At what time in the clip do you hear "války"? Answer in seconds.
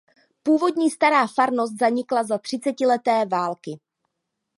3.25-3.79